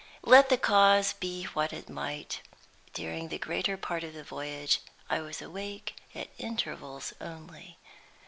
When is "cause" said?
0.57-1.13